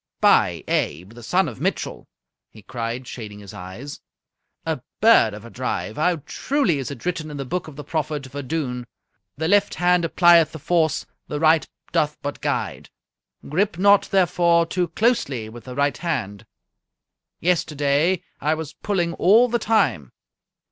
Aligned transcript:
"By 0.19 0.63
Abe, 0.67 1.11
the 1.11 1.21
son 1.21 1.47
of 1.47 1.61
Mitchell," 1.61 2.07
he 2.49 2.63
cried, 2.63 3.07
shading 3.07 3.37
his 3.37 3.53
eyes, 3.53 4.01
"a 4.65 4.81
bird 4.99 5.35
of 5.35 5.45
a 5.45 5.51
drive! 5.51 5.97
How 5.97 6.23
truly 6.25 6.79
is 6.79 6.89
it 6.89 7.05
written 7.05 7.29
in 7.29 7.37
the 7.37 7.45
book 7.45 7.67
of 7.67 7.75
the 7.75 7.83
prophet 7.83 8.23
Vadun, 8.23 8.87
'The 9.37 9.47
left 9.47 9.75
hand 9.75 10.03
applieth 10.03 10.53
the 10.53 10.57
force, 10.57 11.05
the 11.27 11.39
right 11.39 11.67
doth 11.91 12.17
but 12.23 12.41
guide. 12.41 12.89
Grip 13.47 13.77
not, 13.77 14.09
therefore, 14.09 14.65
too 14.65 14.87
closely 14.87 15.49
with 15.49 15.65
the 15.65 15.75
right 15.75 15.97
hand!' 15.99 16.47
Yesterday 17.39 18.23
I 18.39 18.55
was 18.55 18.73
pulling 18.73 19.13
all 19.13 19.49
the 19.49 19.59
time." 19.59 20.13